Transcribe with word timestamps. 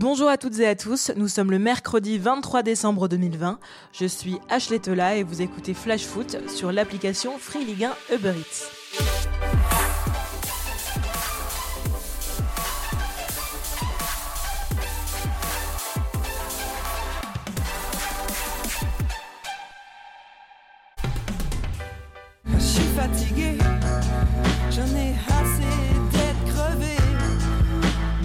Bonjour 0.00 0.30
à 0.30 0.38
toutes 0.38 0.58
et 0.60 0.66
à 0.66 0.74
tous, 0.74 1.12
nous 1.14 1.28
sommes 1.28 1.50
le 1.50 1.58
mercredi 1.58 2.16
23 2.16 2.62
décembre 2.62 3.06
2020. 3.06 3.58
Je 3.92 4.06
suis 4.06 4.38
Ashley 4.48 4.78
Tola 4.78 5.16
et 5.16 5.22
vous 5.22 5.42
écoutez 5.42 5.74
Flash 5.74 6.06
Foot 6.06 6.38
sur 6.48 6.72
l'application 6.72 7.36
Free 7.38 7.66
Ligue 7.66 7.84
1 7.84 8.14
Uber 8.14 8.32
Eats. 8.38 8.70
Je 22.46 22.58
suis 22.58 22.88
fatigué, 22.96 23.58
j'en 24.70 24.96
ai 24.96 25.14
assez 25.28 26.10
d'être. 26.10 26.99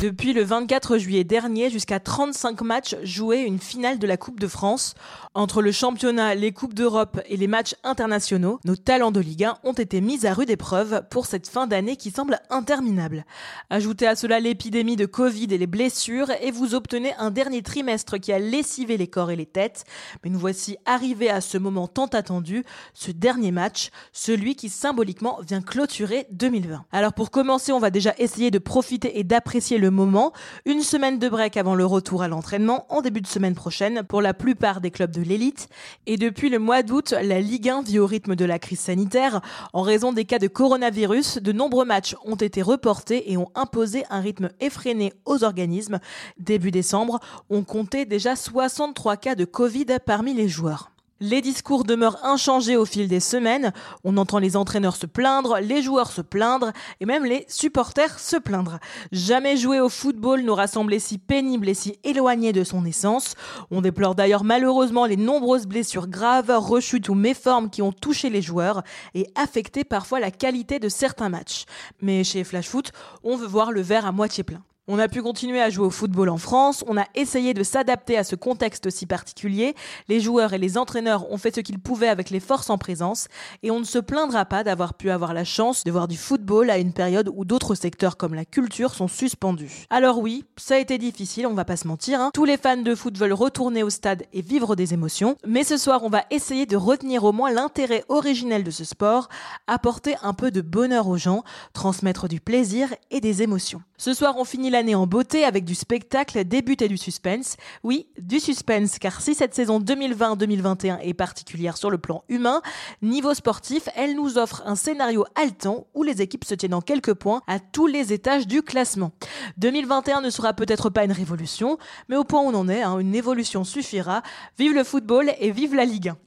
Depuis 0.01 0.33
le 0.33 0.43
24 0.43 0.97
juillet 0.97 1.23
dernier, 1.23 1.69
jusqu'à 1.69 2.01
35 2.01 2.59
matchs 2.61 2.97
joués 3.03 3.39
une 3.39 3.59
finale 3.59 3.97
de 3.97 4.05
la 4.05 4.17
Coupe 4.17 4.41
de 4.41 4.47
France. 4.47 4.93
Entre 5.33 5.61
le 5.61 5.71
championnat, 5.71 6.35
les 6.35 6.51
Coupes 6.51 6.73
d'Europe 6.73 7.21
et 7.27 7.37
les 7.37 7.47
matchs 7.47 7.75
internationaux, 7.85 8.59
nos 8.65 8.75
talents 8.75 9.11
de 9.11 9.21
Ligue 9.21 9.45
1 9.45 9.57
ont 9.63 9.73
été 9.73 10.01
mis 10.01 10.25
à 10.25 10.33
rude 10.33 10.49
épreuve 10.49 11.03
pour 11.09 11.25
cette 11.25 11.47
fin 11.47 11.65
d'année 11.65 11.95
qui 11.95 12.11
semble 12.11 12.39
interminable. 12.49 13.25
Ajoutez 13.69 14.05
à 14.05 14.17
cela 14.17 14.41
l'épidémie 14.41 14.97
de 14.97 15.05
Covid 15.05 15.47
et 15.51 15.57
les 15.57 15.67
blessures 15.67 16.29
et 16.41 16.51
vous 16.51 16.75
obtenez 16.75 17.13
un 17.17 17.31
dernier 17.31 17.61
trimestre 17.61 18.17
qui 18.17 18.33
a 18.33 18.39
lessivé 18.39 18.97
les 18.97 19.07
corps 19.07 19.31
et 19.31 19.37
les 19.37 19.45
têtes. 19.45 19.85
Mais 20.23 20.29
nous 20.29 20.39
voici 20.39 20.77
arrivés 20.85 21.29
à 21.29 21.39
ce 21.39 21.57
moment 21.57 21.87
tant 21.87 22.07
attendu, 22.07 22.65
ce 22.93 23.11
dernier 23.11 23.51
match, 23.51 23.91
celui 24.11 24.57
qui 24.57 24.67
symboliquement 24.67 25.39
vient 25.41 25.61
clôturer 25.61 26.27
2020. 26.31 26.83
Alors 26.91 27.13
pour 27.13 27.31
commencer, 27.31 27.71
on 27.71 27.79
va 27.79 27.91
déjà 27.91 28.13
essayer 28.17 28.51
de 28.51 28.59
profiter 28.59 29.19
et 29.19 29.23
d'apprécier 29.23 29.77
le 29.77 29.85
moment. 29.95 30.31
Une 30.65 30.81
semaine 30.81 31.17
de 31.17 31.27
break 31.27 31.57
avant 31.57 31.73
le 31.73 31.85
retour 31.85 32.21
à 32.21 32.27
l'entraînement 32.27 32.85
en 32.89 33.01
début 33.01 33.21
de 33.21 33.27
semaine 33.27 33.55
prochaine 33.55 34.03
pour 34.03 34.21
la 34.21 34.35
plupart 34.35 34.81
des 34.81 34.91
clubs 34.91 35.09
de 35.09 35.23
l'élite. 35.23 35.69
Et 36.05 36.17
depuis 36.17 36.49
le 36.49 36.59
mois 36.59 36.83
d'août, 36.83 37.15
la 37.19 37.41
Ligue 37.41 37.69
1 37.69 37.81
vit 37.81 37.97
au 37.97 38.05
rythme 38.05 38.35
de 38.35 38.45
la 38.45 38.59
crise 38.59 38.81
sanitaire. 38.81 39.41
En 39.73 39.81
raison 39.81 40.13
des 40.13 40.25
cas 40.25 40.37
de 40.37 40.47
coronavirus, 40.47 41.39
de 41.39 41.51
nombreux 41.51 41.85
matchs 41.85 42.15
ont 42.25 42.35
été 42.35 42.61
reportés 42.61 43.31
et 43.31 43.37
ont 43.37 43.49
imposé 43.55 44.03
un 44.11 44.19
rythme 44.19 44.49
effréné 44.59 45.13
aux 45.25 45.43
organismes. 45.43 45.99
Début 46.37 46.71
décembre, 46.71 47.19
on 47.49 47.63
comptait 47.63 48.05
déjà 48.05 48.35
63 48.35 49.17
cas 49.17 49.35
de 49.35 49.45
Covid 49.45 49.87
parmi 50.05 50.33
les 50.33 50.47
joueurs. 50.47 50.94
Les 51.27 51.41
discours 51.41 51.85
demeurent 51.85 52.23
inchangés 52.23 52.77
au 52.77 52.85
fil 52.85 53.07
des 53.07 53.19
semaines. 53.19 53.73
On 54.03 54.15
entend 54.17 54.37
les 54.37 54.55
entraîneurs 54.55 54.95
se 54.95 55.07
plaindre, 55.07 55.57
les 55.59 55.81
joueurs 55.81 56.11
se 56.11 56.21
plaindre 56.21 56.71
et 56.99 57.07
même 57.07 57.25
les 57.25 57.47
supporters 57.49 58.19
se 58.19 58.35
plaindre. 58.37 58.77
Jamais 59.11 59.57
jouer 59.57 59.79
au 59.79 59.89
football 59.89 60.41
nous 60.41 60.53
rassemblait 60.53 60.99
si 60.99 61.17
pénible 61.17 61.67
et 61.67 61.73
si 61.73 61.97
éloigné 62.03 62.53
de 62.53 62.63
son 62.63 62.85
essence. 62.85 63.33
On 63.71 63.81
déplore 63.81 64.13
d'ailleurs 64.13 64.43
malheureusement 64.43 65.07
les 65.07 65.17
nombreuses 65.17 65.65
blessures 65.65 66.07
graves, 66.07 66.55
rechutes 66.55 67.09
ou 67.09 67.15
méformes 67.15 67.71
qui 67.71 67.81
ont 67.81 67.91
touché 67.91 68.29
les 68.29 68.43
joueurs 68.43 68.83
et 69.15 69.27
affecté 69.33 69.83
parfois 69.83 70.19
la 70.19 70.29
qualité 70.29 70.77
de 70.77 70.89
certains 70.89 71.29
matchs. 71.29 71.65
Mais 72.03 72.23
chez 72.23 72.43
Flash 72.43 72.69
Foot, 72.69 72.91
on 73.23 73.35
veut 73.35 73.47
voir 73.47 73.71
le 73.71 73.81
verre 73.81 74.05
à 74.05 74.11
moitié 74.11 74.43
plein. 74.43 74.61
On 74.87 74.99
a 74.99 75.07
pu 75.07 75.23
continuer 75.23 75.59
à 75.59 75.71
jouer 75.71 75.87
au 75.87 75.89
football 75.89 76.29
en 76.29 76.37
France, 76.37 76.83
on 76.85 76.95
a 76.95 77.05
essayé 77.15 77.55
de 77.55 77.63
s'adapter 77.63 78.19
à 78.19 78.23
ce 78.23 78.35
contexte 78.35 78.91
si 78.91 79.07
particulier, 79.07 79.73
les 80.09 80.19
joueurs 80.19 80.53
et 80.53 80.59
les 80.59 80.77
entraîneurs 80.77 81.31
ont 81.31 81.39
fait 81.39 81.55
ce 81.55 81.61
qu'ils 81.61 81.79
pouvaient 81.79 82.07
avec 82.07 82.29
les 82.29 82.39
forces 82.39 82.69
en 82.69 82.77
présence, 82.77 83.27
et 83.63 83.71
on 83.71 83.79
ne 83.79 83.83
se 83.83 83.97
plaindra 83.97 84.45
pas 84.45 84.63
d'avoir 84.63 84.93
pu 84.93 85.09
avoir 85.09 85.33
la 85.33 85.43
chance 85.43 85.83
de 85.83 85.89
voir 85.89 86.07
du 86.07 86.17
football 86.17 86.69
à 86.69 86.77
une 86.77 86.93
période 86.93 87.31
où 87.33 87.45
d'autres 87.45 87.73
secteurs 87.73 88.15
comme 88.15 88.35
la 88.35 88.45
culture 88.45 88.93
sont 88.93 89.07
suspendus. 89.07 89.85
Alors 89.89 90.19
oui, 90.19 90.45
ça 90.55 90.75
a 90.75 90.77
été 90.77 90.99
difficile, 90.99 91.47
on 91.47 91.55
va 91.55 91.65
pas 91.65 91.77
se 91.77 91.87
mentir, 91.87 92.21
hein. 92.21 92.29
tous 92.35 92.45
les 92.45 92.57
fans 92.57 92.77
de 92.77 92.93
foot 92.93 93.17
veulent 93.17 93.33
retourner 93.33 93.81
au 93.81 93.89
stade 93.89 94.25
et 94.33 94.43
vivre 94.43 94.75
des 94.75 94.93
émotions, 94.93 95.35
mais 95.47 95.63
ce 95.63 95.77
soir 95.77 96.03
on 96.03 96.09
va 96.09 96.25
essayer 96.29 96.67
de 96.67 96.77
retenir 96.77 97.23
au 97.23 97.31
moins 97.31 97.49
l'intérêt 97.51 98.03
originel 98.07 98.63
de 98.63 98.69
ce 98.69 98.83
sport, 98.83 99.29
apporter 99.65 100.13
un 100.21 100.33
peu 100.35 100.51
de 100.51 100.61
bonheur 100.61 101.07
aux 101.07 101.17
gens, 101.17 101.43
transmettre 101.73 102.27
du 102.27 102.39
plaisir 102.39 102.93
et 103.09 103.19
des 103.19 103.41
émotions. 103.41 103.81
Ce 103.97 104.13
soir 104.13 104.35
on 104.37 104.43
finit 104.43 104.74
l'année 104.75 104.93
en 104.93 105.07
beauté 105.07 105.45
avec 105.45 105.63
du 105.63 105.73
spectacle, 105.73 106.43
début 106.43 106.75
et 106.81 106.89
du 106.89 106.97
suspense. 106.97 107.55
Oui, 107.83 108.07
du 108.19 108.41
suspense, 108.41 108.99
car 108.99 109.21
si 109.21 109.33
cette 109.33 109.55
saison 109.55 109.79
2020-2021 109.79 110.99
est 110.99 111.13
particulière 111.13 111.77
sur 111.77 111.89
le 111.89 111.97
plan 111.97 112.25
humain, 112.27 112.61
niveau 113.01 113.33
sportif, 113.33 113.87
elle 113.95 114.15
nous 114.15 114.37
offre 114.37 114.63
un 114.65 114.75
scénario 114.75 115.23
haletant 115.35 115.87
où 115.93 116.03
les 116.03 116.21
équipes 116.21 116.43
se 116.43 116.55
tiennent 116.55 116.73
en 116.73 116.81
quelques 116.81 117.13
points 117.13 117.41
à 117.47 117.59
tous 117.59 117.87
les 117.87 118.11
étages 118.11 118.47
du 118.47 118.63
classement. 118.63 119.13
2021 119.59 120.19
ne 120.19 120.29
sera 120.29 120.51
peut-être 120.51 120.89
pas 120.89 121.05
une 121.05 121.13
révolution, 121.13 121.77
mais 122.09 122.17
au 122.17 122.25
point 122.25 122.41
où 122.41 122.47
on 122.47 122.53
en 122.53 122.67
est, 122.67 122.83
hein, 122.83 122.99
une 122.99 123.15
évolution 123.15 123.63
suffira. 123.63 124.23
Vive 124.59 124.73
le 124.73 124.83
football 124.83 125.31
et 125.39 125.51
vive 125.51 125.73
la 125.73 125.85
Ligue 125.85 126.09
1. 126.09 126.17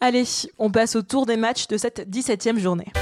Allez, 0.00 0.24
on 0.58 0.72
passe 0.72 0.96
au 0.96 1.02
tour 1.02 1.24
des 1.24 1.36
matchs 1.36 1.68
de 1.68 1.76
cette 1.76 2.10
17e 2.10 2.58
journée. 2.58 2.92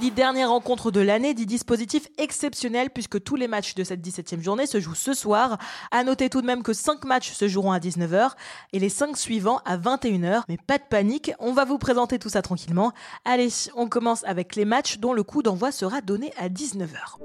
Dit 0.00 0.10
dernière 0.10 0.50
rencontre 0.50 0.90
de 0.90 1.00
l'année 1.00 1.32
dit 1.32 1.46
dispositif 1.46 2.06
exceptionnel 2.18 2.90
puisque 2.90 3.22
tous 3.22 3.34
les 3.34 3.48
matchs 3.48 3.74
de 3.74 3.82
cette 3.82 4.06
17e 4.06 4.42
journée 4.42 4.66
se 4.66 4.78
jouent 4.78 4.94
ce 4.94 5.14
soir. 5.14 5.56
À 5.90 6.04
noter 6.04 6.28
tout 6.28 6.42
de 6.42 6.46
même 6.46 6.62
que 6.62 6.74
5 6.74 7.06
matchs 7.06 7.32
se 7.32 7.48
joueront 7.48 7.72
à 7.72 7.78
19h 7.78 8.32
et 8.74 8.78
les 8.78 8.90
5 8.90 9.16
suivants 9.16 9.60
à 9.64 9.78
21h. 9.78 10.42
Mais 10.50 10.58
pas 10.58 10.76
de 10.76 10.82
panique, 10.88 11.32
on 11.38 11.52
va 11.52 11.64
vous 11.64 11.78
présenter 11.78 12.18
tout 12.18 12.28
ça 12.28 12.42
tranquillement. 12.42 12.92
Allez, 13.24 13.48
on 13.74 13.88
commence 13.88 14.22
avec 14.24 14.54
les 14.54 14.66
matchs 14.66 14.98
dont 14.98 15.14
le 15.14 15.22
coup 15.22 15.42
d'envoi 15.42 15.72
sera 15.72 16.02
donné 16.02 16.30
à 16.36 16.50
19h. 16.50 17.16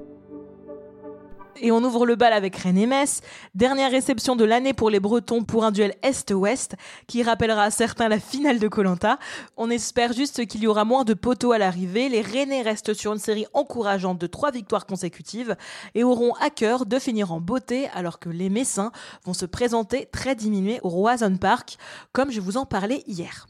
Et 1.60 1.70
on 1.70 1.84
ouvre 1.84 2.06
le 2.06 2.16
bal 2.16 2.32
avec 2.32 2.56
Rennes 2.56 2.78
et 2.78 2.86
Metz. 2.86 3.20
Dernière 3.54 3.90
réception 3.90 4.36
de 4.36 4.44
l'année 4.44 4.72
pour 4.72 4.90
les 4.90 5.00
Bretons 5.00 5.44
pour 5.44 5.64
un 5.64 5.70
duel 5.70 5.94
Est-Ouest 6.02 6.76
qui 7.06 7.22
rappellera 7.22 7.64
à 7.64 7.70
certains 7.70 8.08
la 8.08 8.18
finale 8.18 8.58
de 8.58 8.68
Colanta. 8.68 9.18
On 9.56 9.70
espère 9.70 10.12
juste 10.12 10.46
qu'il 10.46 10.62
y 10.62 10.66
aura 10.66 10.84
moins 10.84 11.04
de 11.04 11.14
poteaux 11.14 11.52
à 11.52 11.58
l'arrivée. 11.58 12.08
Les 12.08 12.22
Rennais 12.22 12.62
restent 12.62 12.94
sur 12.94 13.12
une 13.12 13.18
série 13.18 13.46
encourageante 13.52 14.18
de 14.18 14.26
trois 14.26 14.50
victoires 14.50 14.86
consécutives 14.86 15.56
et 15.94 16.04
auront 16.04 16.34
à 16.40 16.50
cœur 16.50 16.86
de 16.86 16.98
finir 16.98 17.32
en 17.32 17.40
beauté 17.40 17.88
alors 17.94 18.18
que 18.18 18.28
les 18.28 18.48
Messins 18.48 18.92
vont 19.24 19.34
se 19.34 19.46
présenter 19.46 20.08
très 20.10 20.34
diminués 20.34 20.80
au 20.82 20.88
Roison 20.88 21.36
Park 21.36 21.76
comme 22.12 22.30
je 22.30 22.40
vous 22.40 22.56
en 22.56 22.66
parlais 22.66 23.02
hier. 23.06 23.46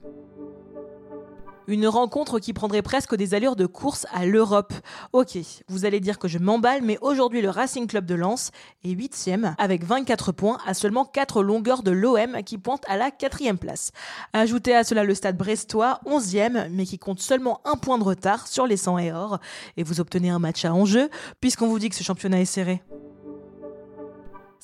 Une 1.69 1.87
rencontre 1.87 2.39
qui 2.39 2.53
prendrait 2.53 2.83
presque 2.83 3.15
des 3.15 3.35
allures 3.35 3.57
de 3.57 3.67
course 3.67 4.07
à 4.13 4.27
l'Europe. 4.27 4.73
Ok, 5.13 5.39
vous 5.69 5.85
allez 5.85 6.01
dire 6.01 6.19
que 6.19 6.27
je 6.27 6.39
m'emballe, 6.39 6.83
mais 6.83 6.99
aujourd'hui 7.01 7.41
le 7.41 7.51
Racing 7.51 7.87
Club 7.87 8.05
de 8.05 8.15
Lens 8.15 8.51
est 8.85 8.91
8 8.91 9.31
avec 9.59 9.85
24 9.85 10.33
points 10.33 10.59
à 10.67 10.75
seulement 10.75 11.05
4 11.05 11.43
longueurs 11.43 11.83
de 11.83 11.91
l'OM 11.91 12.43
qui 12.45 12.59
pointe 12.59 12.85
à 12.89 12.97
la 12.97 13.11
4 13.11 13.57
place. 13.57 13.93
Ajoutez 14.33 14.75
à 14.75 14.85
cela 14.85 15.05
le 15.05 15.15
stade 15.15 15.37
brestois, 15.37 16.01
11e, 16.07 16.69
mais 16.71 16.85
qui 16.85 16.99
compte 16.99 17.21
seulement 17.21 17.61
un 17.65 17.77
point 17.77 17.99
de 17.99 18.05
retard 18.05 18.49
sur 18.49 18.67
les 18.67 18.77
100 18.77 18.99
et 18.99 19.13
or, 19.13 19.39
et 19.77 19.83
vous 19.83 20.01
obtenez 20.01 20.31
un 20.31 20.39
match 20.39 20.65
à 20.65 20.75
enjeu, 20.75 21.09
puisqu'on 21.41 21.69
vous 21.69 21.79
dit 21.79 21.89
que 21.89 21.97
ce 21.97 22.05
championnat 22.05 22.41
est 22.41 22.45
serré. 22.45 22.83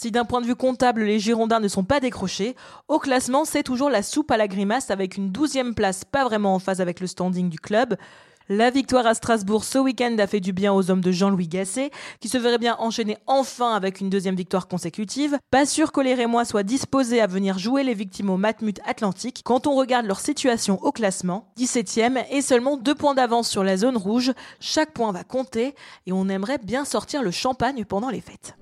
Si 0.01 0.13
d'un 0.13 0.25
point 0.25 0.41
de 0.41 0.47
vue 0.47 0.55
comptable, 0.55 1.03
les 1.03 1.19
Girondins 1.19 1.59
ne 1.59 1.67
sont 1.67 1.83
pas 1.83 1.99
décrochés, 1.99 2.55
au 2.87 3.01
classement, 3.01 3.45
c'est 3.45 3.65
toujours 3.65 3.91
la 3.91 4.05
soupe 4.05 4.31
à 4.31 4.37
la 4.37 4.47
grimace 4.47 4.93
avec 4.93 5.17
une 5.17 5.33
douzième 5.33 5.75
place 5.75 6.05
pas 6.05 6.23
vraiment 6.23 6.55
en 6.55 6.61
phase 6.61 6.81
avec 6.81 7.01
le 7.01 7.09
standing 7.09 7.49
du 7.49 7.59
club. 7.59 7.97
La 8.49 8.71
victoire 8.71 9.09
à 9.09 9.15
Strasbourg 9.15 9.65
ce 9.65 9.77
week-end 9.77 10.15
a 10.21 10.29
fait 10.29 10.39
du 10.39 10.53
bien 10.53 10.73
aux 10.73 10.93
hommes 10.93 11.01
de 11.01 11.11
Jean-Louis 11.11 11.49
Gasset, 11.49 11.91
qui 12.21 12.29
se 12.29 12.39
verrait 12.39 12.59
bien 12.59 12.77
enchaîner 12.79 13.19
enfin 13.27 13.75
avec 13.75 14.01
une 14.01 14.09
deuxième 14.09 14.37
victoire 14.37 14.69
consécutive. 14.69 15.37
Pas 15.51 15.67
sûr 15.67 15.91
que 15.91 16.01
les 16.01 16.15
Rémois 16.15 16.45
soient 16.45 16.63
disposés 16.63 17.21
à 17.21 17.27
venir 17.27 17.59
jouer 17.59 17.83
les 17.83 17.95
victimes 17.95 18.31
au 18.31 18.37
Matmut 18.37 18.79
Atlantique 18.87 19.43
quand 19.45 19.67
on 19.67 19.75
regarde 19.75 20.07
leur 20.07 20.21
situation 20.21 20.79
au 20.81 20.93
classement. 20.93 21.49
17e 21.59 22.25
et 22.31 22.41
seulement 22.41 22.77
deux 22.77 22.95
points 22.95 23.15
d'avance 23.17 23.49
sur 23.49 23.65
la 23.65 23.77
zone 23.77 23.97
rouge. 23.97 24.33
Chaque 24.61 24.93
point 24.93 25.11
va 25.11 25.25
compter 25.25 25.75
et 26.07 26.13
on 26.13 26.29
aimerait 26.29 26.59
bien 26.59 26.85
sortir 26.85 27.25
le 27.25 27.33
champagne 27.33 27.85
pendant 27.85 28.11
les 28.11 28.21
fêtes. 28.21 28.55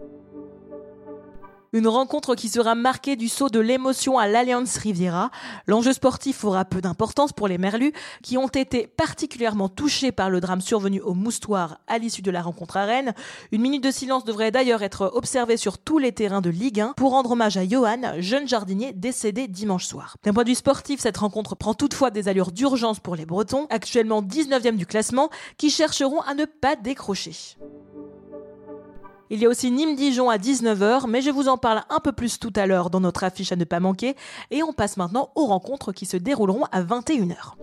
Une 1.76 1.88
rencontre 1.88 2.34
qui 2.36 2.48
sera 2.48 2.74
marquée 2.74 3.16
du 3.16 3.28
saut 3.28 3.50
de 3.50 3.60
l'émotion 3.60 4.16
à 4.16 4.26
l'Alliance 4.26 4.78
Riviera. 4.78 5.30
L'enjeu 5.66 5.92
sportif 5.92 6.42
aura 6.42 6.64
peu 6.64 6.80
d'importance 6.80 7.34
pour 7.34 7.48
les 7.48 7.58
Merlus, 7.58 7.92
qui 8.22 8.38
ont 8.38 8.48
été 8.48 8.86
particulièrement 8.86 9.68
touchés 9.68 10.10
par 10.10 10.30
le 10.30 10.40
drame 10.40 10.62
survenu 10.62 11.02
au 11.02 11.12
Moustoir 11.12 11.80
à 11.86 11.98
l'issue 11.98 12.22
de 12.22 12.30
la 12.30 12.40
rencontre 12.40 12.78
à 12.78 12.86
Rennes. 12.86 13.12
Une 13.52 13.60
minute 13.60 13.84
de 13.84 13.90
silence 13.90 14.24
devrait 14.24 14.50
d'ailleurs 14.50 14.82
être 14.82 15.10
observée 15.12 15.58
sur 15.58 15.76
tous 15.76 15.98
les 15.98 16.12
terrains 16.12 16.40
de 16.40 16.48
Ligue 16.48 16.80
1 16.80 16.94
pour 16.96 17.10
rendre 17.10 17.32
hommage 17.32 17.58
à 17.58 17.68
Johan, 17.68 18.14
jeune 18.20 18.48
jardinier 18.48 18.94
décédé 18.94 19.46
dimanche 19.46 19.84
soir. 19.84 20.16
D'un 20.24 20.32
point 20.32 20.44
de 20.44 20.48
vue 20.48 20.54
sportif, 20.54 21.00
cette 21.00 21.18
rencontre 21.18 21.56
prend 21.56 21.74
toutefois 21.74 22.10
des 22.10 22.28
allures 22.28 22.52
d'urgence 22.52 23.00
pour 23.00 23.16
les 23.16 23.26
Bretons, 23.26 23.66
actuellement 23.68 24.22
19e 24.22 24.76
du 24.76 24.86
classement, 24.86 25.28
qui 25.58 25.68
chercheront 25.68 26.22
à 26.22 26.32
ne 26.32 26.46
pas 26.46 26.74
décrocher. 26.74 27.34
Il 29.28 29.40
y 29.40 29.46
a 29.46 29.48
aussi 29.48 29.72
Nîmes-Dijon 29.72 30.30
à 30.30 30.36
19h, 30.36 31.08
mais 31.08 31.20
je 31.20 31.30
vous 31.30 31.48
en 31.48 31.58
parle 31.58 31.82
un 31.90 31.98
peu 31.98 32.12
plus 32.12 32.38
tout 32.38 32.52
à 32.54 32.66
l'heure 32.66 32.90
dans 32.90 33.00
notre 33.00 33.24
affiche 33.24 33.50
à 33.50 33.56
ne 33.56 33.64
pas 33.64 33.80
manquer. 33.80 34.14
Et 34.52 34.62
on 34.62 34.72
passe 34.72 34.96
maintenant 34.96 35.30
aux 35.34 35.46
rencontres 35.46 35.92
qui 35.92 36.06
se 36.06 36.16
dérouleront 36.16 36.64
à 36.70 36.82
21h. 36.82 37.54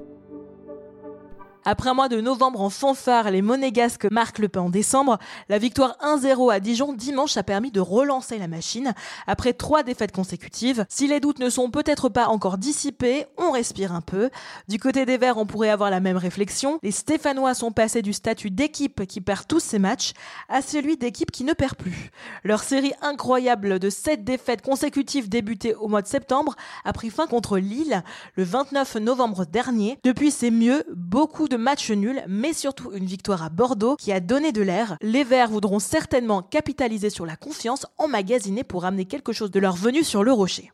Après 1.66 1.90
un 1.90 1.94
mois 1.94 2.10
de 2.10 2.20
novembre 2.20 2.62
en 2.62 2.70
fanfare, 2.70 3.32
les 3.32 3.42
monégasques 3.42 4.08
marquent 4.12 4.40
le 4.40 4.50
pas 4.50 4.60
en 4.60 4.70
décembre. 4.70 5.18
La 5.48 5.58
victoire 5.58 5.98
1-0 6.04 6.52
à 6.52 6.60
Dijon 6.60 6.92
dimanche 6.92 7.38
a 7.38 7.44
permis 7.44 7.72
de 7.72 7.80
relancer 7.80 8.38
la 8.38 8.50
machine 8.50 8.94
après 9.28 9.54
trois 9.54 9.84
défaites 9.84 10.12
consécutives. 10.12 10.86
Si 10.90 11.08
les 11.08 11.22
doutes 11.22 11.40
ne 11.40 11.50
sont 11.50 11.72
peut-être 11.72 12.10
pas 12.10 12.28
encore 12.28 12.58
dissipés, 12.58 13.28
on 13.38 13.52
respire 13.52 13.94
un 13.94 14.02
peu. 14.02 14.30
Du 14.68 14.78
côté 14.78 15.06
des 15.06 15.18
Verts, 15.18 15.38
on 15.38 15.46
pourrait 15.46 15.70
avoir 15.70 15.90
la 15.90 16.02
même 16.02 16.18
réflexion. 16.18 16.80
Les 16.84 16.92
Stéphanois 16.92 17.54
sont 17.54 17.72
passés 17.72 18.02
du 18.02 18.12
statut 18.12 18.52
d'équipe 18.52 19.06
qui 19.06 19.22
perd 19.22 19.48
tous 19.48 19.62
ses 19.62 19.80
matchs 19.80 20.12
à 20.50 20.62
celui 20.62 20.98
d'équipe 20.98 21.32
qui 21.32 21.46
ne 21.46 21.54
perd 21.54 21.76
plus. 21.76 22.12
Leur 22.44 22.62
série 22.62 22.94
incroyable 23.02 23.80
de 23.80 23.90
7 23.90 24.26
défaites 24.26 24.62
consécutives 24.62 25.30
débutées 25.30 25.76
au 25.76 25.88
mois 25.88 26.02
de 26.02 26.08
septembre 26.08 26.56
a 26.84 26.92
pris 26.92 27.10
fin 27.10 27.28
contre 27.28 27.58
Lille 27.58 28.04
le 28.36 28.44
29 28.44 28.96
novembre 28.98 29.46
dernier. 29.46 29.98
Depuis, 30.04 30.32
c'est 30.32 30.52
mieux, 30.52 30.84
beaucoup 30.94 31.48
matchs 31.58 31.92
nuls, 31.92 32.24
mais 32.28 32.54
surtout 32.54 32.92
une 32.94 33.06
victoire 33.06 33.44
à 33.44 33.50
Bordeaux 33.50 33.96
qui 33.96 34.12
a 34.12 34.20
donné 34.20 34.52
de 34.52 34.62
l'air. 34.62 34.98
Les 35.02 35.24
Verts 35.24 35.50
voudront 35.50 35.80
certainement 35.80 36.42
capitaliser 36.42 37.10
sur 37.10 37.26
la 37.26 37.36
confiance 37.36 37.86
emmagasinée 37.98 38.64
pour 38.64 38.86
amener 38.86 39.06
quelque 39.06 39.34
chose 39.34 39.52
de 39.52 39.60
leur 39.60 39.76
venue 39.76 40.04
sur 40.04 40.24
le 40.24 40.32
rocher. 40.32 40.72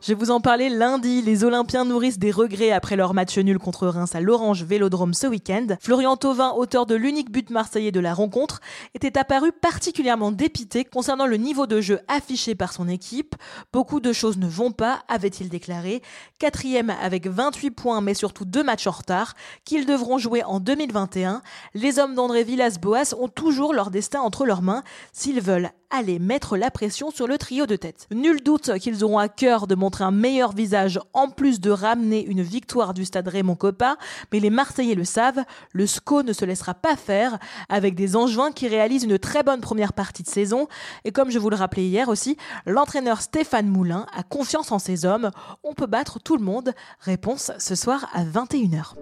Je 0.00 0.14
vous 0.14 0.30
en 0.30 0.40
parler 0.40 0.68
lundi. 0.68 1.22
Les 1.22 1.42
Olympiens 1.42 1.84
nourrissent 1.84 2.20
des 2.20 2.30
regrets 2.30 2.70
après 2.70 2.94
leur 2.94 3.14
match 3.14 3.36
nul 3.36 3.58
contre 3.58 3.88
Reims 3.88 4.14
à 4.14 4.20
l'Orange 4.20 4.62
Vélodrome 4.62 5.12
ce 5.12 5.26
week-end. 5.26 5.66
Florian 5.80 6.16
Thauvin, 6.16 6.52
auteur 6.52 6.86
de 6.86 6.94
l'unique 6.94 7.32
but 7.32 7.50
marseillais 7.50 7.90
de 7.90 7.98
la 7.98 8.14
rencontre, 8.14 8.60
était 8.94 9.18
apparu 9.18 9.50
particulièrement 9.50 10.30
dépité 10.30 10.84
concernant 10.84 11.26
le 11.26 11.36
niveau 11.36 11.66
de 11.66 11.80
jeu 11.80 11.98
affiché 12.06 12.54
par 12.54 12.72
son 12.72 12.86
équipe. 12.86 13.34
Beaucoup 13.72 13.98
de 13.98 14.12
choses 14.12 14.38
ne 14.38 14.46
vont 14.46 14.70
pas, 14.70 15.00
avait-il 15.08 15.48
déclaré. 15.48 16.00
Quatrième 16.38 16.90
avec 17.02 17.26
28 17.26 17.72
points, 17.72 18.00
mais 18.00 18.14
surtout 18.14 18.44
deux 18.44 18.62
matchs 18.62 18.86
en 18.86 18.92
retard, 18.92 19.34
qu'ils 19.64 19.84
devront 19.84 20.18
jouer 20.18 20.44
en 20.44 20.60
2021. 20.60 21.42
Les 21.74 21.98
hommes 21.98 22.14
d'André 22.14 22.44
Villas-Boas 22.44 23.16
ont 23.18 23.28
toujours 23.28 23.74
leur 23.74 23.90
destin 23.90 24.20
entre 24.20 24.46
leurs 24.46 24.62
mains 24.62 24.84
s'ils 25.12 25.40
veulent 25.40 25.70
aller 25.90 26.18
mettre 26.18 26.56
la 26.56 26.70
pression 26.70 27.10
sur 27.10 27.26
le 27.26 27.38
trio 27.38 27.66
de 27.66 27.76
tête. 27.76 28.06
Nul 28.12 28.42
doute 28.42 28.78
qu'ils 28.78 29.04
auront 29.04 29.18
à 29.18 29.28
cœur 29.28 29.66
de 29.66 29.74
montrer 29.74 30.04
un 30.04 30.10
meilleur 30.10 30.52
visage 30.52 31.00
en 31.12 31.30
plus 31.30 31.60
de 31.60 31.70
ramener 31.70 32.24
une 32.24 32.42
victoire 32.42 32.94
du 32.94 33.04
stade 33.04 33.28
Raymond 33.28 33.56
Coppa, 33.56 33.96
mais 34.32 34.40
les 34.40 34.50
Marseillais 34.50 34.94
le 34.94 35.04
savent, 35.04 35.44
le 35.72 35.86
SCO 35.86 36.22
ne 36.22 36.32
se 36.32 36.44
laissera 36.44 36.74
pas 36.74 36.96
faire 36.96 37.38
avec 37.68 37.94
des 37.94 38.16
Angevins 38.16 38.52
qui 38.52 38.68
réalisent 38.68 39.04
une 39.04 39.18
très 39.18 39.42
bonne 39.42 39.60
première 39.60 39.92
partie 39.92 40.22
de 40.22 40.28
saison 40.28 40.68
et 41.04 41.12
comme 41.12 41.30
je 41.30 41.38
vous 41.38 41.50
le 41.50 41.56
rappelais 41.56 41.86
hier 41.86 42.08
aussi, 42.08 42.36
l'entraîneur 42.66 43.20
Stéphane 43.20 43.68
Moulin 43.68 44.06
a 44.14 44.22
confiance 44.22 44.72
en 44.72 44.78
ses 44.78 45.04
hommes, 45.04 45.30
on 45.64 45.74
peut 45.74 45.86
battre 45.86 46.18
tout 46.18 46.36
le 46.36 46.44
monde. 46.44 46.72
Réponse 47.00 47.52
ce 47.58 47.74
soir 47.74 48.08
à 48.12 48.24
21h. 48.24 48.94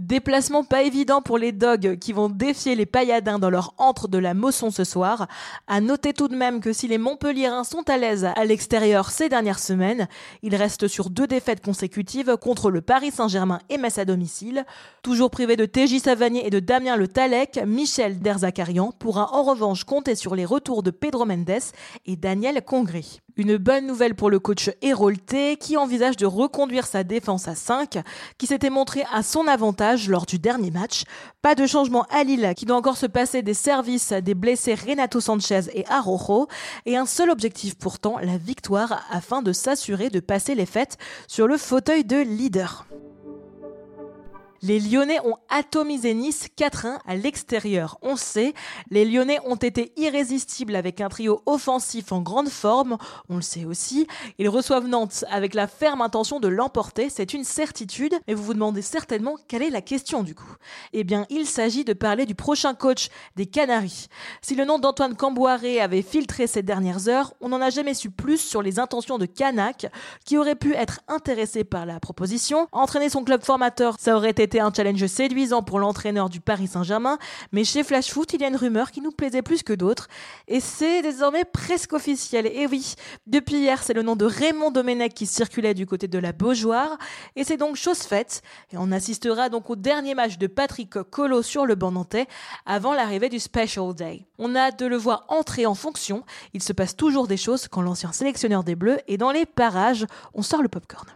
Déplacement 0.00 0.64
pas 0.64 0.82
évident 0.82 1.20
pour 1.20 1.36
les 1.36 1.52
dogs 1.52 1.98
qui 1.98 2.14
vont 2.14 2.30
défier 2.30 2.74
les 2.74 2.86
pailladins 2.86 3.38
dans 3.38 3.50
leur 3.50 3.74
antre 3.76 4.08
de 4.08 4.16
la 4.16 4.32
Mosson 4.32 4.70
ce 4.70 4.82
soir. 4.82 5.28
À 5.66 5.82
noter 5.82 6.14
tout 6.14 6.26
de 6.26 6.34
même 6.34 6.60
que 6.60 6.72
si 6.72 6.88
les 6.88 6.96
Montpelliérains 6.96 7.64
sont 7.64 7.88
à 7.90 7.98
l'aise 7.98 8.24
à 8.24 8.44
l'extérieur 8.46 9.10
ces 9.10 9.28
dernières 9.28 9.58
semaines, 9.58 10.08
ils 10.42 10.56
restent 10.56 10.88
sur 10.88 11.10
deux 11.10 11.26
défaites 11.26 11.62
consécutives 11.62 12.38
contre 12.40 12.70
le 12.70 12.80
Paris 12.80 13.10
Saint-Germain 13.10 13.60
et 13.68 13.76
Metz 13.76 13.98
à 13.98 14.06
domicile. 14.06 14.64
Toujours 15.02 15.30
privé 15.30 15.56
de 15.56 15.66
TJ 15.66 15.98
Savanier 15.98 16.46
et 16.46 16.50
de 16.50 16.60
Damien 16.60 16.96
Le 16.96 17.06
Talec, 17.06 17.60
Michel 17.66 18.20
Derzakarian 18.20 18.92
pourra 18.98 19.34
en 19.34 19.42
revanche 19.42 19.84
compter 19.84 20.14
sur 20.14 20.34
les 20.34 20.46
retours 20.46 20.82
de 20.82 20.90
Pedro 20.90 21.26
Mendes 21.26 21.60
et 22.06 22.16
Daniel 22.16 22.64
Congré. 22.64 23.04
Une 23.40 23.56
bonne 23.56 23.86
nouvelle 23.86 24.14
pour 24.14 24.28
le 24.28 24.38
coach 24.38 24.68
Hérolte 24.82 25.34
qui 25.60 25.78
envisage 25.78 26.18
de 26.18 26.26
reconduire 26.26 26.86
sa 26.86 27.04
défense 27.04 27.48
à 27.48 27.54
5 27.54 28.02
qui 28.36 28.46
s'était 28.46 28.68
montré 28.68 29.02
à 29.10 29.22
son 29.22 29.46
avantage 29.46 30.10
lors 30.10 30.26
du 30.26 30.38
dernier 30.38 30.70
match. 30.70 31.04
Pas 31.40 31.54
de 31.54 31.66
changement 31.66 32.04
à 32.10 32.22
Lille 32.22 32.52
qui 32.54 32.66
doit 32.66 32.76
encore 32.76 32.98
se 32.98 33.06
passer 33.06 33.40
des 33.40 33.54
services 33.54 34.12
des 34.12 34.34
blessés 34.34 34.74
Renato 34.74 35.20
Sanchez 35.20 35.62
et 35.72 35.86
Arojo 35.86 36.48
et 36.84 36.98
un 36.98 37.06
seul 37.06 37.30
objectif 37.30 37.78
pourtant, 37.78 38.18
la 38.18 38.36
victoire 38.36 39.06
afin 39.10 39.40
de 39.40 39.54
s'assurer 39.54 40.10
de 40.10 40.20
passer 40.20 40.54
les 40.54 40.66
fêtes 40.66 40.98
sur 41.26 41.46
le 41.46 41.56
fauteuil 41.56 42.04
de 42.04 42.18
leader. 42.18 42.84
Les 44.62 44.78
Lyonnais 44.78 45.20
ont 45.24 45.36
atomisé 45.48 46.12
Nice 46.12 46.48
4-1 46.54 46.98
à 47.06 47.16
l'extérieur. 47.16 47.96
On 48.02 48.16
sait, 48.16 48.52
les 48.90 49.06
Lyonnais 49.06 49.38
ont 49.46 49.56
été 49.56 49.92
irrésistibles 49.96 50.76
avec 50.76 51.00
un 51.00 51.08
trio 51.08 51.42
offensif 51.46 52.12
en 52.12 52.20
grande 52.20 52.50
forme. 52.50 52.98
On 53.30 53.36
le 53.36 53.42
sait 53.42 53.64
aussi. 53.64 54.06
Ils 54.38 54.50
reçoivent 54.50 54.86
Nantes 54.86 55.24
avec 55.30 55.54
la 55.54 55.66
ferme 55.66 56.02
intention 56.02 56.40
de 56.40 56.48
l'emporter. 56.48 57.08
C'est 57.08 57.32
une 57.32 57.44
certitude. 57.44 58.14
Mais 58.28 58.34
vous 58.34 58.42
vous 58.42 58.52
demandez 58.52 58.82
certainement 58.82 59.36
quelle 59.48 59.62
est 59.62 59.70
la 59.70 59.80
question 59.80 60.22
du 60.22 60.34
coup. 60.34 60.56
Eh 60.92 61.04
bien, 61.04 61.24
il 61.30 61.46
s'agit 61.46 61.84
de 61.84 61.94
parler 61.94 62.26
du 62.26 62.34
prochain 62.34 62.74
coach 62.74 63.08
des 63.36 63.46
Canaries. 63.46 64.08
Si 64.42 64.54
le 64.56 64.66
nom 64.66 64.78
d'Antoine 64.78 65.16
Camboiré 65.16 65.80
avait 65.80 66.02
filtré 66.02 66.46
ces 66.46 66.62
dernières 66.62 67.08
heures, 67.08 67.32
on 67.40 67.48
n'en 67.48 67.62
a 67.62 67.70
jamais 67.70 67.94
su 67.94 68.10
plus 68.10 68.38
sur 68.38 68.60
les 68.60 68.78
intentions 68.78 69.16
de 69.16 69.24
Canac, 69.24 69.86
qui 70.26 70.36
aurait 70.36 70.54
pu 70.54 70.74
être 70.74 71.00
intéressé 71.08 71.64
par 71.64 71.86
la 71.86 71.98
proposition. 71.98 72.68
Entraîner 72.72 73.08
son 73.08 73.24
club 73.24 73.42
formateur, 73.42 73.96
ça 73.98 74.16
aurait 74.16 74.30
été 74.30 74.49
un 74.58 74.72
challenge 74.74 75.06
séduisant 75.06 75.62
pour 75.62 75.78
l'entraîneur 75.78 76.28
du 76.28 76.40
Paris 76.40 76.66
Saint-Germain, 76.66 77.18
mais 77.52 77.62
chez 77.62 77.84
Flash 77.84 78.10
Foot, 78.10 78.32
il 78.32 78.40
y 78.40 78.44
a 78.44 78.48
une 78.48 78.56
rumeur 78.56 78.90
qui 78.90 79.00
nous 79.00 79.12
plaisait 79.12 79.42
plus 79.42 79.62
que 79.62 79.72
d'autres, 79.72 80.08
et 80.48 80.58
c'est 80.58 81.02
désormais 81.02 81.44
presque 81.44 81.92
officiel. 81.92 82.46
Et 82.46 82.66
oui, 82.66 82.94
depuis 83.26 83.58
hier, 83.58 83.82
c'est 83.82 83.92
le 83.92 84.02
nom 84.02 84.16
de 84.16 84.24
Raymond 84.24 84.70
Domenech 84.70 85.14
qui 85.14 85.26
circulait 85.26 85.74
du 85.74 85.86
côté 85.86 86.08
de 86.08 86.18
la 86.18 86.32
Beaujoire, 86.32 86.98
et 87.36 87.44
c'est 87.44 87.56
donc 87.56 87.76
chose 87.76 87.98
faite, 87.98 88.42
et 88.72 88.76
on 88.78 88.90
assistera 88.90 89.48
donc 89.48 89.70
au 89.70 89.76
dernier 89.76 90.14
match 90.14 90.38
de 90.38 90.46
Patrick 90.46 91.02
Collot 91.02 91.42
sur 91.42 91.66
le 91.66 91.74
banc 91.74 91.92
nantais 91.92 92.26
avant 92.66 92.94
l'arrivée 92.94 93.28
du 93.28 93.38
Special 93.38 93.94
Day. 93.94 94.26
On 94.38 94.54
a 94.54 94.60
hâte 94.60 94.80
de 94.80 94.86
le 94.86 94.96
voir 94.96 95.26
entrer 95.28 95.66
en 95.66 95.74
fonction, 95.74 96.24
il 96.54 96.62
se 96.62 96.72
passe 96.72 96.96
toujours 96.96 97.28
des 97.28 97.36
choses 97.36 97.68
quand 97.68 97.82
l'ancien 97.82 98.12
sélectionneur 98.12 98.64
des 98.64 98.74
Bleus 98.74 98.98
est 99.06 99.18
dans 99.18 99.30
les 99.30 99.44
parages, 99.44 100.06
on 100.32 100.42
sort 100.42 100.62
le 100.62 100.68
popcorn. 100.68 101.06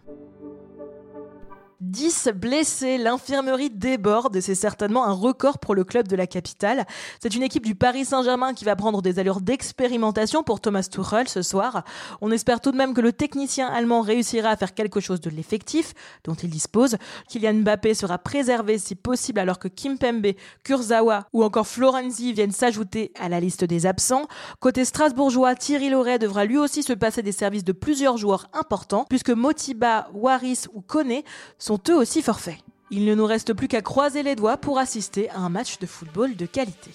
10 1.81 2.29
blessés, 2.35 2.97
l'infirmerie 2.97 3.69
déborde 3.69 4.39
c'est 4.39 4.55
certainement 4.55 5.05
un 5.05 5.11
record 5.11 5.59
pour 5.59 5.75
le 5.75 5.83
club 5.83 6.07
de 6.07 6.15
la 6.15 6.25
capitale. 6.25 6.85
C'est 7.19 7.35
une 7.35 7.43
équipe 7.43 7.65
du 7.65 7.75
Paris 7.75 8.05
Saint-Germain 8.05 8.53
qui 8.53 8.63
va 8.63 8.75
prendre 8.75 9.01
des 9.01 9.19
allures 9.19 9.41
d'expérimentation 9.41 10.43
pour 10.43 10.61
Thomas 10.61 10.87
Tuchel 10.89 11.27
ce 11.27 11.41
soir. 11.41 11.83
On 12.21 12.31
espère 12.31 12.61
tout 12.61 12.71
de 12.71 12.77
même 12.77 12.93
que 12.93 13.01
le 13.01 13.11
technicien 13.11 13.67
allemand 13.67 14.01
réussira 14.01 14.49
à 14.49 14.55
faire 14.55 14.73
quelque 14.73 14.99
chose 14.99 15.19
de 15.19 15.29
l'effectif 15.29 15.93
dont 16.23 16.33
il 16.35 16.49
dispose. 16.49 16.97
Kylian 17.27 17.55
Mbappé 17.55 17.93
sera 17.93 18.19
préservé 18.19 18.77
si 18.77 18.95
possible 18.95 19.39
alors 19.39 19.59
que 19.59 19.67
Kimpembe, 19.67 20.33
Kurzawa 20.63 21.27
ou 21.33 21.43
encore 21.43 21.67
Florenzi 21.67 22.31
viennent 22.31 22.51
s'ajouter 22.51 23.11
à 23.19 23.27
la 23.27 23.39
liste 23.39 23.65
des 23.65 23.85
absents. 23.85 24.27
Côté 24.59 24.85
strasbourgeois, 24.85 25.55
Thierry 25.55 25.89
Loret 25.89 26.19
devra 26.19 26.45
lui 26.45 26.57
aussi 26.57 26.83
se 26.83 26.93
passer 26.93 27.21
des 27.21 27.31
services 27.31 27.63
de 27.65 27.73
plusieurs 27.73 28.17
joueurs 28.17 28.47
importants 28.53 29.05
puisque 29.09 29.31
Motiba, 29.31 30.07
Waris 30.13 30.67
ou 30.73 30.81
Kone 30.81 31.21
sont 31.65 31.79
eux 31.89 31.95
aussi 31.95 32.21
forfaits. 32.21 32.59
Il 32.91 33.05
ne 33.05 33.15
nous 33.15 33.25
reste 33.25 33.53
plus 33.53 33.67
qu'à 33.67 33.81
croiser 33.81 34.21
les 34.21 34.35
doigts 34.35 34.57
pour 34.57 34.77
assister 34.77 35.31
à 35.31 35.39
un 35.39 35.49
match 35.49 35.79
de 35.79 35.87
football 35.87 36.35
de 36.35 36.45
qualité. 36.45 36.91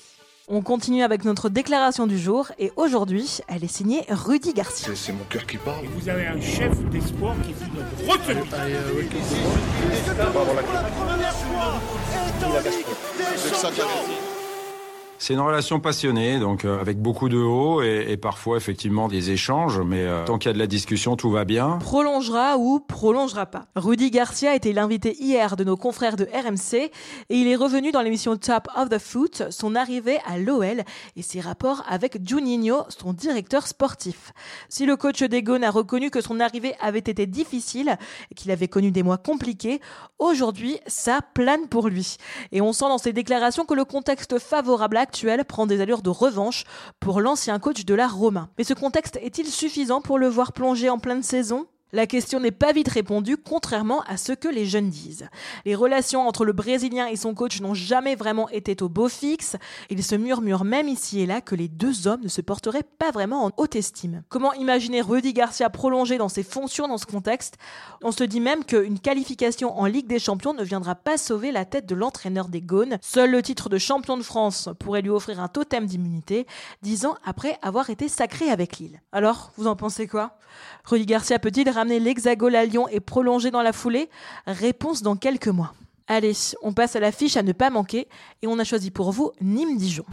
On 0.47 0.63
continue 0.63 1.03
avec 1.03 1.25
notre 1.25 1.49
déclaration 1.49 2.07
du 2.07 2.17
jour 2.17 2.53
et 2.57 2.71
aujourd'hui, 2.77 3.39
elle 3.49 3.65
est 3.65 3.69
signée 3.69 4.05
Rudy 4.09 4.53
Garcia. 4.53 4.95
C'est 4.95 5.13
mon 5.13 5.25
cœur 5.25 5.45
qui 5.45 5.57
parle. 5.57 5.87
Vous 5.87 6.09
avez 6.09 6.29
un 6.29 6.41
chef 6.41 6.79
d'espoir 6.89 7.35
qui 7.43 7.53
retenu. 8.09 8.43
C'est 15.23 15.35
une 15.35 15.41
relation 15.41 15.81
passionnée, 15.81 16.41
donc 16.41 16.65
euh, 16.65 16.81
avec 16.81 16.99
beaucoup 16.99 17.29
de 17.29 17.37
hauts 17.37 17.83
et, 17.83 18.07
et, 18.09 18.17
parfois 18.17 18.57
effectivement 18.57 19.07
des 19.07 19.31
échanges, 19.33 19.79
mais 19.79 20.01
euh, 20.01 20.25
tant 20.25 20.39
qu'il 20.39 20.49
y 20.49 20.51
a 20.51 20.55
de 20.55 20.59
la 20.59 20.67
discussion, 20.67 21.15
tout 21.15 21.31
va 21.31 21.45
bien. 21.45 21.77
Prolongera 21.77 22.57
ou 22.57 22.81
prolongera 22.81 23.45
pas. 23.45 23.67
Rudy 23.77 24.11
Garcia 24.11 24.55
était 24.55 24.73
l'invité 24.73 25.15
hier 25.23 25.57
de 25.57 25.65
nos 25.65 25.77
confrères 25.77 26.17
de 26.17 26.25
RMC 26.25 26.75
et 26.75 26.91
il 27.29 27.49
est 27.49 27.55
revenu 27.55 27.93
dans 27.93 28.01
l'émission 28.01 28.35
Top 28.39 28.69
of 28.75 28.89
the 28.89 28.99
Foot, 28.99 29.43
son 29.51 29.75
arrivée 29.75 30.17
à 30.27 30.39
l'OL 30.39 30.85
et 31.17 31.23
ses 31.23 31.41
rapports 31.41 31.85
avec 31.87 32.27
Juninho, 32.27 32.85
son 32.89 33.13
directeur 33.13 33.67
sportif. 33.67 34.33
Si 34.71 34.87
le 34.87 34.97
coach 34.97 35.23
d'Egon 35.23 35.63
a 35.63 35.71
reconnu 35.71 36.09
que 36.09 36.23
son 36.23 36.41
arrivée 36.41 36.73
avait 36.81 36.99
été 36.99 37.27
difficile 37.27 37.99
et 38.31 38.35
qu'il 38.35 38.51
avait 38.51 38.69
connu 38.69 38.91
des 38.91 39.03
mois 39.03 39.19
compliqués, 39.19 39.83
aujourd'hui 40.19 40.79
ça 40.87 41.21
plane 41.35 41.69
pour 41.69 41.89
lui. 41.89 42.17
Et 42.53 42.63
on 42.63 42.73
sent 42.73 42.87
dans 42.89 42.97
ses 42.97 43.13
déclarations 43.13 43.67
que 43.67 43.75
le 43.75 43.85
contexte 43.85 44.39
favorable 44.39 44.97
à 44.97 45.10
prend 45.47 45.67
des 45.67 45.81
allures 45.81 46.03
de 46.03 46.11
revanche 46.11 46.65
pour 47.01 47.21
l'ancien 47.21 47.59
coach 47.59 47.85
de 47.85 47.95
la 47.95 48.09
Roma. 48.09 48.49
Mais 48.59 48.65
ce 48.65 48.75
contexte 48.75 49.19
est-il 49.23 49.47
suffisant 49.47 50.01
pour 50.01 50.19
le 50.19 50.29
voir 50.29 50.53
plonger 50.53 50.91
en 50.91 50.99
pleine 50.99 51.23
saison? 51.23 51.67
La 51.93 52.07
question 52.07 52.39
n'est 52.41 52.51
pas 52.51 52.73
vite 52.73 52.89
répondue, 52.89 53.37
contrairement 53.37 54.03
à 54.03 54.17
ce 54.17 54.33
que 54.33 54.49
les 54.49 54.67
jeunes 54.67 54.91
disent. 54.91 55.29
Les 55.65 55.75
relations 55.75 56.27
entre 56.27 56.45
le 56.45 56.53
Brésilien 56.53 57.07
et 57.07 57.17
son 57.17 57.35
coach 57.35 57.61
n'ont 57.61 57.75
jamais 57.75 58.15
vraiment 58.15 58.49
été 58.51 58.81
au 58.83 58.89
beau 58.89 59.09
fixe. 59.09 59.57
Il 59.89 60.05
se 60.05 60.15
murmure 60.15 60.65
même 60.65 60.89
ici 60.89 61.21
et 61.21 61.27
là 61.27 61.41
que 61.41 61.55
les 61.55 61.69
deux 61.69 62.07
hommes 62.07 62.23
ne 62.23 62.29
se 62.29 62.41
porteraient 62.41 62.85
pas 62.99 63.11
vraiment 63.11 63.47
en 63.47 63.51
haute 63.57 63.75
estime. 63.75 64.23
Comment 64.29 64.53
imaginer 64.53 65.01
Rudy 65.01 65.33
Garcia 65.33 65.69
prolonger 65.71 66.19
dans 66.19 66.29
ses 66.29 66.43
fonctions 66.43 66.87
dans 66.87 66.99
ce 66.99 67.07
contexte? 67.07 67.57
On 68.03 68.13
se 68.13 68.25
dit 68.25 68.41
même 68.41 68.65
qu'une 68.65 69.01
qualification 69.01 69.79
en 69.79 69.87
Ligue 69.87 70.07
des 70.07 70.19
Champions 70.19 70.55
ne 70.55 70.63
viendra 70.63 70.95
pas 70.95 71.19
sauver 71.19 71.51
la 71.53 71.65
tête 71.65 71.87
de 71.87 71.95
l'entraîneur 71.95 72.49
des 72.49 72.61
Gaunes. 72.61 72.99
Seul 73.03 73.31
le 73.31 73.43
titre 73.43 73.69
de 73.69 73.79
champion 73.79 74.17
de 74.17 74.23
France 74.23 74.69
pourrait 74.79 75.03
lui 75.03 75.11
offrir 75.11 75.41
un 75.41 75.49
totem 75.49 75.87
d'immunité, 75.87 76.47
dix 76.83 77.05
ans 77.07 77.17
après 77.25 77.59
avoir 77.63 77.91
été 77.91 78.09
sacré 78.09 78.51
avec 78.51 78.79
Lille. 78.79 79.01
Alors, 79.13 79.53
vous 79.57 79.67
en 79.67 79.77
pensez 79.77 80.07
quoi? 80.07 80.37
Rudy 80.85 81.07
Garcia 81.07 81.39
peut-il 81.39 81.69
ramener 81.81 81.99
l'Hexagone 81.99 82.55
à 82.55 82.65
Lyon 82.67 82.89
et 82.89 83.01
prolonger 83.01 83.51
dans 83.51 83.63
la 83.63 83.73
foulée 83.73 84.11
Réponse 84.47 85.03
dans 85.03 85.17
quelques 85.17 85.49
mois. 85.49 85.73
Allez, 86.09 86.35
on 86.61 86.75
passe 86.75 86.95
à 86.95 87.01
l'affiche 87.01 87.39
à 87.39 87.43
ne 87.43 87.53
pas 87.53 87.71
manquer 87.71 88.07
et 88.43 88.47
on 88.47 88.59
a 88.59 88.65
choisi 88.65 88.91
pour 88.91 89.13
vous 89.13 89.33
Nîmes-Dijon. 89.41 90.05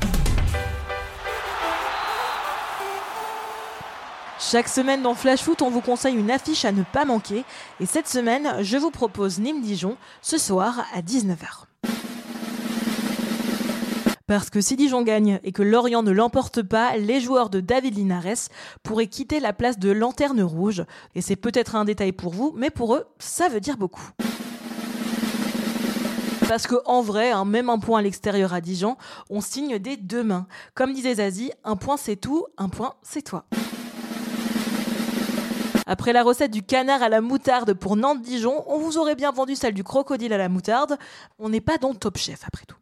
Chaque 4.40 4.70
semaine 4.70 5.02
dans 5.02 5.14
Flash 5.14 5.42
Foot, 5.42 5.62
on 5.62 5.70
vous 5.70 5.82
conseille 5.82 6.16
une 6.16 6.32
affiche 6.32 6.64
à 6.64 6.72
ne 6.72 6.84
pas 6.84 7.04
manquer. 7.04 7.44
Et 7.82 7.86
cette 7.86 8.08
semaine, 8.08 8.58
je 8.62 8.78
vous 8.78 8.92
propose 8.92 9.40
Nîmes-Dijon 9.40 9.98
ce 10.22 10.38
soir 10.38 10.86
à 10.94 11.02
19h. 11.02 11.67
Parce 14.28 14.50
que 14.50 14.60
si 14.60 14.76
Dijon 14.76 15.04
gagne 15.04 15.40
et 15.46 15.54
que 15.54 15.64
Lorient 15.64 16.04
ne 16.04 16.12
l'emporte 16.12 16.62
pas, 16.62 16.98
les 16.98 17.22
joueurs 17.22 17.50
de 17.50 17.62
David 17.62 17.96
Linares 17.96 18.50
pourraient 18.84 19.08
quitter 19.08 19.40
la 19.40 19.54
place 19.54 19.80
de 19.80 19.90
Lanterne 19.90 20.42
Rouge. 20.42 20.84
Et 21.16 21.22
c'est 21.22 21.38
peut-être 21.38 21.76
un 21.76 21.86
détail 21.86 22.12
pour 22.12 22.34
vous, 22.34 22.54
mais 22.58 22.70
pour 22.70 22.94
eux, 22.96 23.06
ça 23.20 23.48
veut 23.48 23.62
dire 23.62 23.78
beaucoup. 23.78 24.10
Parce 26.50 26.68
que 26.68 26.76
en 26.86 27.02
vrai, 27.02 27.32
hein, 27.32 27.46
même 27.46 27.70
un 27.70 27.80
point 27.80 28.00
à 28.00 28.02
l'extérieur 28.02 28.54
à 28.54 28.60
Dijon, 28.60 28.98
on 29.30 29.40
signe 29.40 29.80
des 29.80 29.96
deux 29.96 30.24
mains. 30.24 30.48
Comme 30.76 30.94
disait 30.94 31.16
Zazie, 31.16 31.54
un 31.64 31.78
point 31.78 31.96
c'est 31.96 32.18
tout, 32.18 32.46
un 32.58 32.68
point 32.68 32.96
c'est 33.04 33.22
toi. 33.22 33.46
Après 35.86 36.12
la 36.12 36.22
recette 36.22 36.52
du 36.52 36.64
canard 36.64 37.02
à 37.02 37.08
la 37.08 37.22
moutarde 37.22 37.74
pour 37.74 37.96
Nantes-Dijon, 37.96 38.66
on 38.68 38.78
vous 38.78 38.98
aurait 38.98 39.16
bien 39.16 39.32
vendu 39.32 39.56
celle 39.56 39.74
du 39.74 39.86
crocodile 39.86 40.34
à 40.34 40.38
la 40.38 40.50
moutarde. 40.50 40.98
On 41.40 41.48
n'est 41.48 41.62
pas 41.62 41.78
dans 41.78 41.94
Top 41.94 42.18
Chef 42.18 42.42
après 42.46 42.66
tout. 42.66 42.76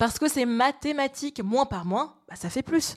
Parce 0.00 0.18
que 0.18 0.28
c'est 0.28 0.46
mathématique, 0.46 1.44
moins 1.44 1.66
par 1.66 1.84
moins, 1.84 2.14
bah 2.26 2.34
ça 2.34 2.48
fait 2.48 2.62
plus. 2.62 2.96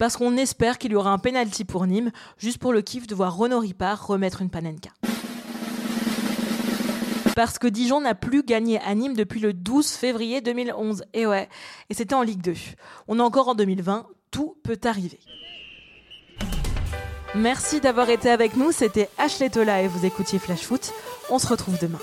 Parce 0.00 0.16
qu'on 0.16 0.36
espère 0.36 0.78
qu'il 0.78 0.90
y 0.90 0.96
aura 0.96 1.12
un 1.12 1.18
penalty 1.18 1.64
pour 1.64 1.86
Nîmes, 1.86 2.10
juste 2.38 2.58
pour 2.58 2.72
le 2.72 2.82
kiff 2.82 3.06
de 3.06 3.14
voir 3.14 3.36
Renaud 3.36 3.60
Ripard 3.60 4.04
remettre 4.04 4.42
une 4.42 4.50
panenka. 4.50 4.90
Parce 7.36 7.60
que 7.60 7.68
Dijon 7.68 8.00
n'a 8.00 8.16
plus 8.16 8.42
gagné 8.42 8.80
à 8.80 8.96
Nîmes 8.96 9.14
depuis 9.14 9.38
le 9.38 9.52
12 9.52 9.92
février 9.92 10.40
2011. 10.40 11.04
Et 11.14 11.24
ouais, 11.24 11.48
et 11.88 11.94
c'était 11.94 12.16
en 12.16 12.22
Ligue 12.22 12.42
2. 12.42 12.54
On 13.06 13.20
est 13.20 13.22
encore 13.22 13.46
en 13.46 13.54
2020, 13.54 14.08
tout 14.32 14.56
peut 14.64 14.80
arriver. 14.82 15.20
Merci 17.36 17.80
d'avoir 17.80 18.10
été 18.10 18.28
avec 18.28 18.56
nous, 18.56 18.72
c'était 18.72 19.08
Ashley 19.18 19.50
Tola 19.50 19.82
et 19.82 19.86
vous 19.86 20.04
écoutiez 20.04 20.40
Flash 20.40 20.62
Foot. 20.62 20.90
On 21.30 21.38
se 21.38 21.46
retrouve 21.46 21.78
demain. 21.80 22.00